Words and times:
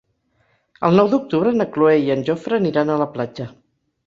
El 0.87 0.97
nou 0.99 1.11
d'octubre 1.11 1.51
na 1.57 1.67
Cloè 1.75 1.93
i 2.07 2.09
en 2.15 2.25
Jofre 2.31 2.59
aniran 2.63 2.89
a 2.89 2.97
la 3.05 3.09
platja. 3.15 3.49